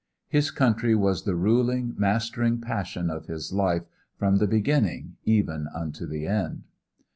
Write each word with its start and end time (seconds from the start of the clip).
His 0.29 0.49
country 0.49 0.95
was 0.95 1.25
the 1.25 1.35
ruling, 1.35 1.93
mastering 1.95 2.59
passion 2.59 3.11
of 3.11 3.27
his 3.27 3.53
life 3.53 3.83
from 4.17 4.37
the 4.37 4.47
beginning 4.47 5.17
even 5.25 5.67
unto 5.75 6.07
the 6.07 6.25
end. 6.25 6.63